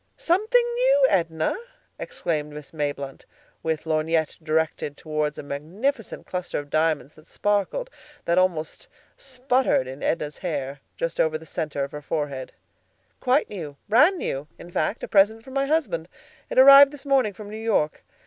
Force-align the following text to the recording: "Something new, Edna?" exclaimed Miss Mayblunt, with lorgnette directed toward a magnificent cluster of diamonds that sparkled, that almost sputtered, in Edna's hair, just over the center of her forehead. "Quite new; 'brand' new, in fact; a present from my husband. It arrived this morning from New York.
"Something 0.17 0.63
new, 0.73 1.05
Edna?" 1.09 1.55
exclaimed 1.99 2.53
Miss 2.53 2.71
Mayblunt, 2.71 3.25
with 3.61 3.85
lorgnette 3.85 4.35
directed 4.41 4.97
toward 4.97 5.37
a 5.37 5.43
magnificent 5.43 6.25
cluster 6.25 6.57
of 6.57 6.71
diamonds 6.71 7.13
that 7.13 7.27
sparkled, 7.27 7.87
that 8.25 8.39
almost 8.39 8.87
sputtered, 9.15 9.85
in 9.85 10.01
Edna's 10.01 10.39
hair, 10.39 10.79
just 10.97 11.19
over 11.19 11.37
the 11.37 11.45
center 11.45 11.83
of 11.83 11.91
her 11.91 12.01
forehead. 12.01 12.51
"Quite 13.19 13.47
new; 13.51 13.77
'brand' 13.87 14.17
new, 14.17 14.47
in 14.57 14.71
fact; 14.71 15.03
a 15.03 15.07
present 15.07 15.43
from 15.43 15.53
my 15.53 15.67
husband. 15.67 16.09
It 16.49 16.57
arrived 16.57 16.91
this 16.91 17.05
morning 17.05 17.33
from 17.33 17.51
New 17.51 17.61
York. 17.63 18.03